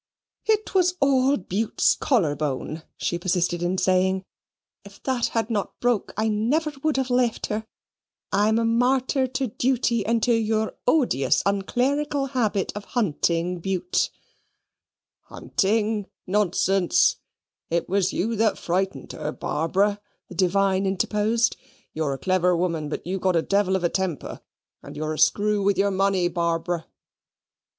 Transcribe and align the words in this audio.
"It 0.47 0.73
was 0.73 0.95
all 0.99 1.37
Bute's 1.37 1.93
collar 1.95 2.35
bone," 2.35 2.81
she 2.97 3.19
persisted 3.19 3.61
in 3.61 3.77
saying; 3.77 4.23
"if 4.83 4.99
that 5.03 5.27
had 5.27 5.51
not 5.51 5.79
broke, 5.79 6.11
I 6.17 6.27
never 6.27 6.73
would 6.81 6.97
have 6.97 7.11
left 7.11 7.45
her. 7.45 7.67
I 8.31 8.47
am 8.49 8.57
a 8.57 8.65
martyr 8.65 9.27
to 9.27 9.45
duty 9.45 10.03
and 10.03 10.23
to 10.23 10.33
your 10.33 10.73
odious 10.87 11.43
unclerical 11.45 12.25
habit 12.29 12.71
of 12.75 12.83
hunting, 12.85 13.59
Bute." 13.59 14.09
"Hunting; 15.25 16.07
nonsense! 16.25 17.17
It 17.69 17.87
was 17.87 18.11
you 18.11 18.35
that 18.37 18.57
frightened 18.57 19.11
her, 19.11 19.31
Barbara," 19.31 20.01
the 20.29 20.33
divine 20.33 20.87
interposed. 20.87 21.55
"You're 21.93 22.13
a 22.13 22.17
clever 22.17 22.57
woman, 22.57 22.89
but 22.89 23.05
you've 23.05 23.21
got 23.21 23.35
a 23.35 23.43
devil 23.43 23.75
of 23.75 23.83
a 23.83 23.89
temper; 23.89 24.41
and 24.81 24.97
you're 24.97 25.13
a 25.13 25.19
screw 25.19 25.61
with 25.61 25.77
your 25.77 25.91
money, 25.91 26.27
Barbara." 26.27 26.87